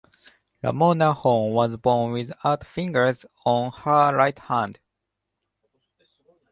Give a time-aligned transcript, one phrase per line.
[0.63, 4.79] Ramona Hoh was born without fingers on her right hand.